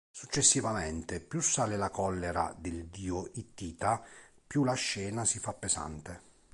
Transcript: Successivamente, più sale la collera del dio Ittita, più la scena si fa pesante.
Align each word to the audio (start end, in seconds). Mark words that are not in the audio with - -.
Successivamente, 0.09 1.19
più 1.19 1.41
sale 1.41 1.77
la 1.77 1.91
collera 1.91 2.55
del 2.57 2.87
dio 2.87 3.29
Ittita, 3.35 4.03
più 4.47 4.63
la 4.63 4.73
scena 4.73 5.25
si 5.25 5.37
fa 5.37 5.53
pesante. 5.53 6.21